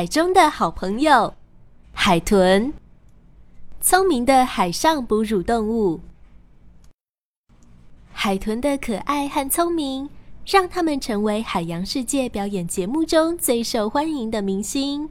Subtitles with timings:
[0.00, 1.34] 海中的好朋友，
[1.92, 2.72] 海豚，
[3.82, 6.00] 聪明的海上哺乳动物。
[8.10, 10.08] 海豚的可爱和聪明，
[10.46, 15.06] 让他们成为海洋世界表演节目中最受欢迎的明星。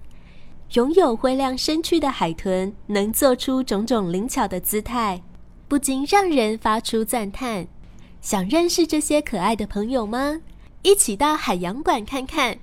[0.74, 5.22] 拥有灰亮身躯的海豚，能做出种种灵巧的姿态，
[5.68, 7.68] 不禁让人发出赞叹。
[8.22, 10.42] 想认识这些可爱的朋友吗？
[10.82, 12.58] 一起到海洋馆看看。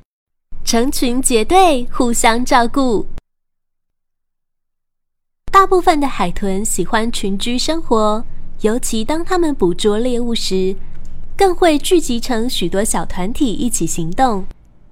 [0.67, 3.07] 成群结队，互相照顾。
[5.53, 8.25] 大部分的海豚喜欢群居生活，
[8.63, 10.75] 尤其当它们捕捉猎物时，
[11.37, 14.45] 更会聚集成许多小团体一起行动。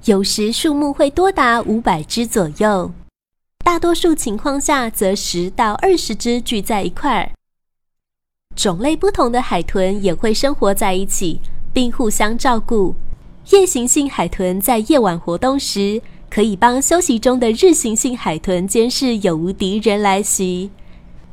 [0.04, 2.92] 有时数目会多达五百只左右，
[3.64, 7.32] 大多数情况下则十到二十只聚在一块儿。
[8.54, 11.40] 种类不同的海豚也会生活在一起，
[11.72, 12.94] 并互相照顾。
[13.50, 16.00] 夜行性海豚在夜晚活动时，
[16.30, 20.70] 可以帮休息中的日行性海豚监视有无敌人来袭。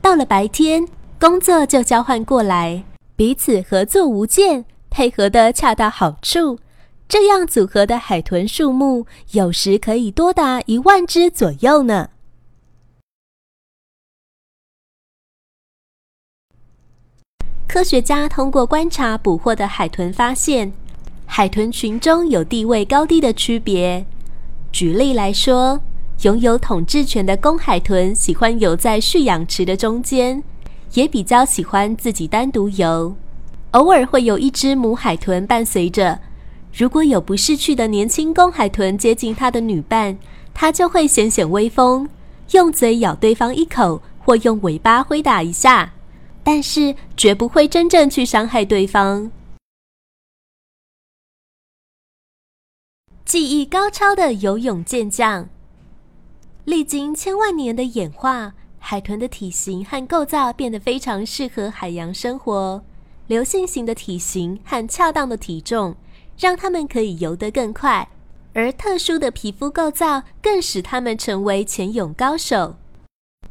[0.01, 0.85] 到了白天，
[1.17, 2.83] 工作就交换过来，
[3.15, 6.59] 彼此合作无间，配合的恰到好处。
[7.07, 12.09] 这样组合的海豚数目，有时可以多达一万只左右呢。
[17.69, 20.73] 科学家通过观察捕获的海豚，发现。
[21.33, 24.05] 海豚群中有地位高低的区别。
[24.69, 25.79] 举例来说，
[26.23, 30.43] 拥有统治权的公海豚喜欢游在蓄养池的中间，
[30.91, 33.15] 也比较喜欢自己单独游。
[33.71, 36.19] 偶尔会有一只母海豚伴随着。
[36.73, 40.17] 如果有不识趣的年轻公海豚接近它的女伴，
[40.53, 42.09] 它就会显显威风，
[42.51, 45.93] 用嘴咬对方一口，或用尾巴挥打一下，
[46.43, 49.31] 但是绝不会真正去伤害对方。
[53.31, 55.47] 技艺高超的游泳健将，
[56.65, 62.83] 历经千万年的演化，海豚的体型和构造变得非常适合海洋生活。
[63.27, 65.95] 流线型的体型和恰当的体重，
[66.37, 68.09] 让它们可以游得更快；
[68.53, 72.75] 而特殊的皮肤构造更使它们成为潜泳高手。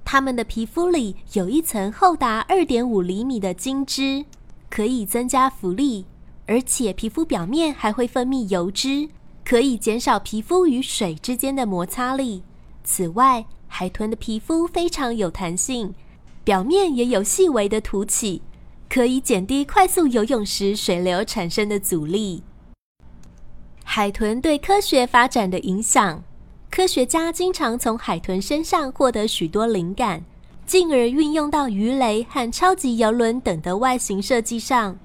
[0.04, 4.26] 它们的皮肤里有一层厚达二点五厘米的筋汁，
[4.68, 6.04] 可以增加浮力，
[6.46, 9.08] 而且皮肤表面还会分泌油脂。
[9.50, 12.44] 可以减少皮肤与水之间的摩擦力。
[12.84, 15.92] 此外，海豚的皮肤非常有弹性，
[16.44, 18.42] 表面也有细微的凸起，
[18.88, 22.44] 可以减低快速游泳时水流产生的阻力。
[23.82, 26.22] 海豚对科学发展的影响，
[26.70, 30.24] 科学家经常从海豚身上获得许多灵感，
[30.64, 34.96] 进而运用到鱼雷和超级游轮等的外形设计上。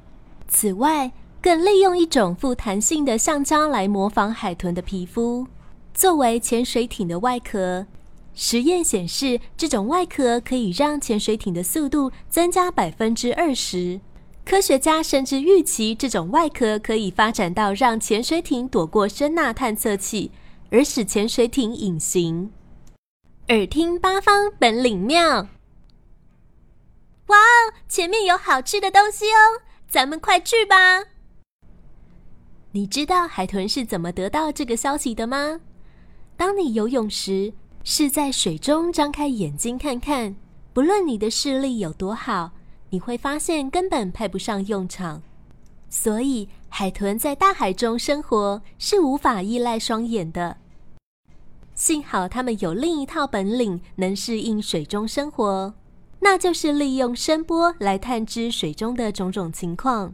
[0.47, 1.11] 此外，
[1.45, 5.45] 更利用一种富弹性的橡胶来模仿海豚的皮肤，
[5.93, 7.85] 作为潜水艇的外壳。
[8.33, 14.01] 实验显示，这种外壳可以让潜水艇的速度增加百分之二十。
[14.43, 20.31] 科学家甚至预期，这种外壳可以发展到让潜水艇躲过声呐探测器，
[20.71, 22.51] 而使潜水艇隐形。
[23.49, 25.47] 耳听八方，本领妙！
[27.27, 31.03] 哇哦，前面有好吃的东西哦，咱们快去吧！
[32.75, 35.61] 你知道海豚是怎么得到这个消息的吗？
[36.35, 37.53] 当你游泳时，
[37.85, 40.35] 是在水中张开眼睛看看，
[40.73, 42.51] 不论你的视力有多好，
[42.89, 45.23] 你会发现根本派不上用场。
[45.87, 50.57] 所以，海豚在大海中生活是无法依赖双眼的。
[51.75, 55.73] 幸好，它们有另一套本领，能适应水中生活，
[56.19, 60.13] 那就是利用声波来探知水中的种种情况。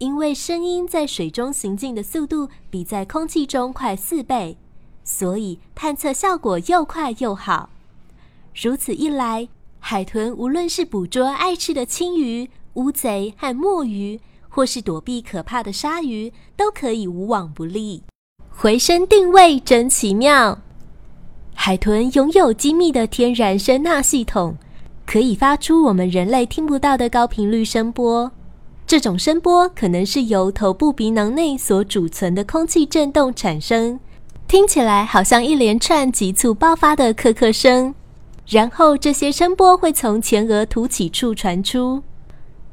[0.00, 4.56] 因为声音在水中行进的速度比在空气中快四倍，
[5.04, 7.68] 所以探测效果又快又好。
[8.54, 9.46] 如此一来，
[9.78, 14.18] 海豚无论是捕捉爱吃的青鱼、乌贼和墨鱼，
[14.48, 18.02] 或是躲避可怕的鲨鱼，都可以无往不利。
[18.48, 20.62] 回声定位真奇妙！
[21.54, 24.56] 海豚拥有精密的天然声呐系统，
[25.04, 28.32] 可以发出我们人类听不到的高频率声波。
[28.90, 34.00] 这种声波可能是由头部鼻囊内所储存的空气振动产生，
[34.48, 37.94] 听起来好像一连串急促爆发的咳咳声。
[38.48, 42.02] 然后这些声波会从前额凸起处传出，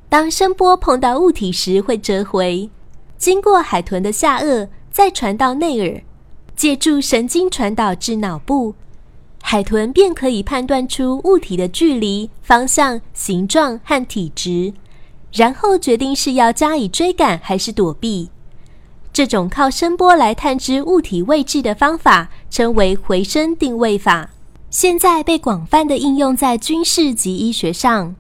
[0.10, 2.68] 当声波碰到物体时会折回，
[3.20, 6.02] 经过海豚的下颚，再传到内耳，
[6.56, 8.74] 借助神经传导至脑部，
[9.44, 14.74] 海豚便可以判断出物体的距离、方向、形状和体质，
[15.38, 18.32] 然后决定是要加以追赶还是躲避。
[19.14, 24.32] 这种靠声波来探知物体位置的方法，称为回声定位法。
[24.72, 28.16] 现在被广泛的应用在军事及医学上。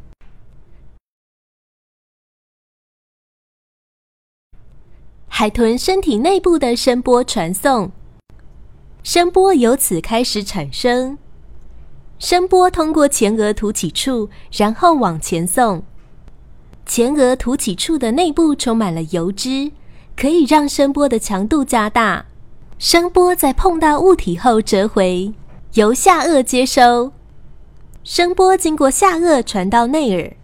[5.27, 7.91] 海豚身体内部的声波传送，
[9.01, 11.17] 声波由此开始产生。
[12.19, 15.83] 声波通过前额凸起处，然后往前送。
[16.87, 19.71] 前额凸起处的内部充满了油脂，
[20.15, 22.25] 可以让声波的强度加大。
[22.79, 25.33] 声波在碰到物体后折回。
[25.73, 27.11] 由下颚接收
[28.03, 30.35] 声波，经过下颚传到内耳。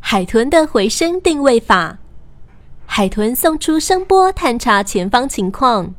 [0.00, 1.98] 海豚的回声定位法：
[2.86, 5.94] 海豚送出声波，探查前方情况。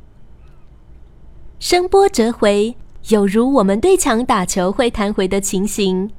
[1.59, 2.75] 声波折回，
[3.09, 6.09] 有如我们对墙打球会弹回的情形。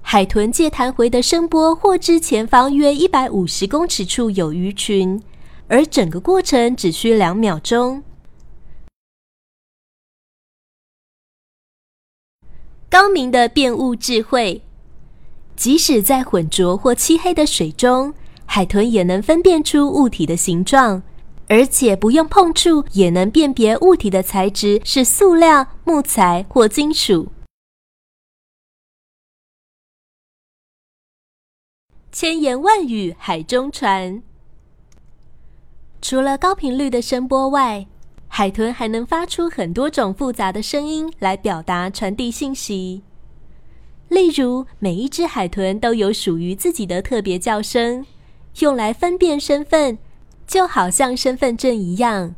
[0.00, 5.22] 海豚借弹回的声波，获知前方约一百五十公尺处有鱼群。
[5.68, 8.02] 而整个过程只需两秒钟。
[12.90, 14.62] 高明的辨物智慧，
[15.54, 18.12] 即使在浑浊或漆黑的水中，
[18.44, 21.02] 海豚也能分辨出物体的形状，
[21.52, 27.30] 而且不用碰触也能辨别物体的材质是塑料、木材或金属。
[32.10, 34.22] 千言万语海中传。
[36.00, 37.86] 除了高频率的声波外，
[38.28, 43.02] 海豚还能发出很多种复杂的声音来表达、传递信息。
[44.08, 48.06] 例如，每一只海豚都有属于自己的特别叫声，
[48.60, 49.98] 用来分辨身份，
[50.52, 52.34] 就好像身份证一样。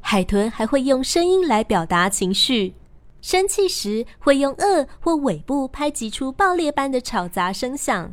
[0.00, 2.74] 海豚还会用声音来表达情绪，
[3.22, 8.08] 生气时会用颚或尾部拍击出爆裂般的吵杂声响；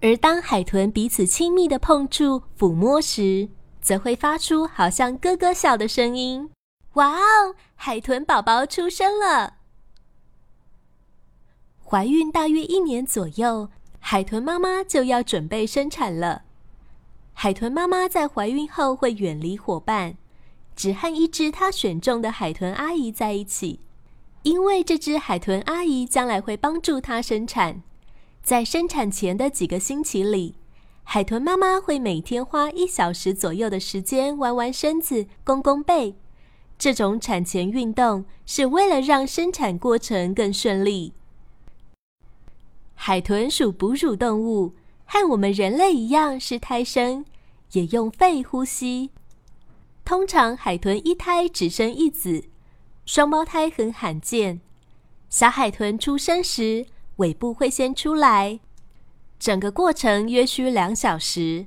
[0.00, 3.50] 而当海豚彼此亲密的碰触、抚摸时，
[3.80, 6.50] 则会发出好像咯咯笑的声音。
[6.94, 9.58] 哇哦，海豚宝宝出生了！
[11.84, 13.68] 怀孕大约一年左右，
[14.00, 16.42] 海豚妈妈就要准备生产了。
[17.34, 20.16] 海豚妈妈在怀孕后会远离伙伴，
[20.74, 23.80] 只和一只她选中的海豚阿姨在一起，
[24.44, 27.82] 因为这只海豚阿姨将来会帮助她生产。
[28.42, 30.54] 在生产前的几个星期里。
[31.06, 36.16] 海豚妈妈会每天花一小时左右的时间弯弯身子、弓弓背。
[36.78, 41.12] 这种产前运动是为了让生产过程更顺利。
[42.94, 44.72] 海豚属哺乳动物，
[45.04, 47.24] 和我们人类一样是胎生，
[47.72, 49.10] 也用肺呼吸。
[50.04, 52.44] 通常海豚一胎只生一子，
[53.06, 54.60] 双胞胎很罕见。
[55.30, 56.86] 小海豚出生时，
[57.16, 58.60] 尾部会先出来。
[59.38, 61.66] 整个过程约需两小时。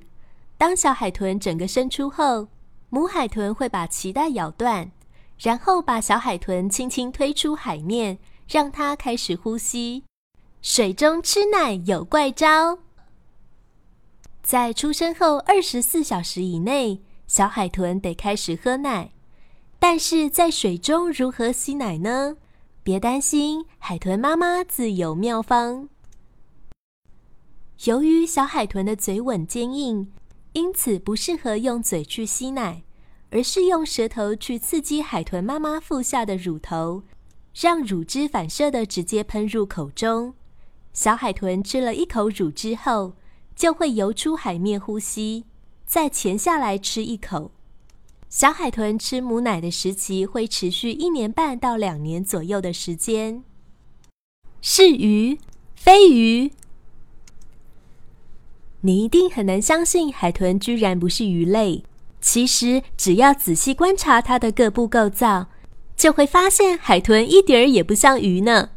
[0.58, 2.48] 当小海豚整个生出后，
[2.90, 4.92] 母海豚会把脐带咬断，
[5.40, 8.18] 然后把小海豚轻轻推出海面，
[8.48, 10.04] 让它开始呼吸。
[10.62, 12.80] 水中吃奶有怪招，
[14.48, 19.12] 在出生后二十四小时以内，小海豚得开始喝奶。
[19.78, 22.38] 但是在水中如何吸奶呢？
[22.82, 25.90] 别担心，海豚妈妈自有妙方。
[27.84, 30.14] 由于小海豚的嘴吻坚硬，
[30.54, 32.84] 因此不适合用嘴去吸奶，
[33.32, 37.04] 而是用舌头去刺激海豚妈妈腹下的乳头，
[37.54, 40.34] 让乳汁反射的直接喷入口中。
[40.94, 43.12] 小海豚吃了一口乳汁后，
[43.58, 45.44] 就会游出海面呼吸，
[45.86, 47.52] 再潜下来吃一口。
[48.30, 53.44] 小海豚吃母奶的时期会持续一年半到两年左右的时间。
[54.62, 55.40] 是鱼，
[55.76, 56.52] 飞鱼。
[58.82, 61.84] 你一定很难相信海豚居然不是鱼类。
[62.22, 65.48] 其实，只要仔细观察它的各部构造，
[65.96, 68.70] 就会发现海豚一点儿也不像鱼呢。